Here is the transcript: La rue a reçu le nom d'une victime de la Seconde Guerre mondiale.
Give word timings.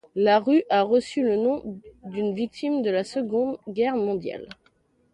La 0.15 0.39
rue 0.39 0.63
a 0.71 0.81
reçu 0.81 1.21
le 1.21 1.35
nom 1.35 1.79
d'une 2.05 2.33
victime 2.33 2.81
de 2.81 2.89
la 2.89 3.03
Seconde 3.03 3.59
Guerre 3.69 3.95
mondiale. 3.97 4.47